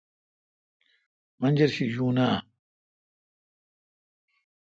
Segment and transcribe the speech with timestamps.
[1.39, 2.37] منجرشی یون آں؟